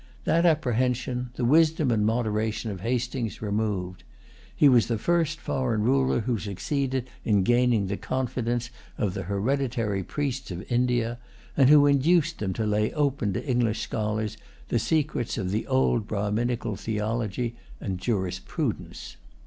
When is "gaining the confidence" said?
7.43-8.71